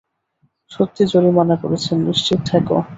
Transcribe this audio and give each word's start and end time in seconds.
সত্যি 0.71 1.03
জরিমানা 1.11 1.55
করেছেন, 1.63 1.97
নিশ্চিত 2.07 2.39
থাকো। 2.45 2.77